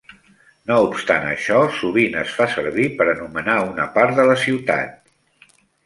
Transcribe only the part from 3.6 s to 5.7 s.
una part de la ciutat.